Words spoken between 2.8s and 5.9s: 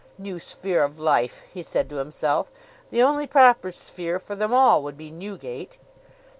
"The only proper sphere for them all would be Newgate!"